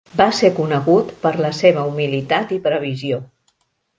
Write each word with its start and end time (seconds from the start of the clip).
Va 0.19 0.25
ser 0.35 0.49
conegut 0.59 1.11
per 1.25 1.33
la 1.47 1.51
seva 1.59 1.85
humilitat 1.91 2.57
i 2.57 2.59
previsió. 2.67 3.21